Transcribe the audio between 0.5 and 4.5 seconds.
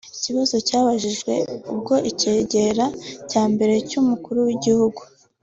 cyabajijwe ubwo icyegera cya mbere cy’umukuru